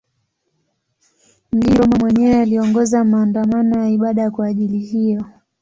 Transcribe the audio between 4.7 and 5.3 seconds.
hiyo.